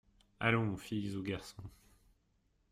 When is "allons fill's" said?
0.39-1.15